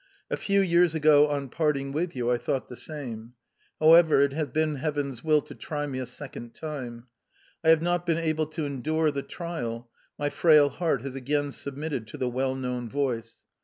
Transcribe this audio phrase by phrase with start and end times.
[0.31, 3.33] A few years ago on parting with you I thought the same.
[3.79, 7.05] However, it has been Heaven's will to try me a second time:
[7.63, 12.07] I have not been able to endure the trial, my frail heart has again submitted
[12.07, 13.41] to the well known voice...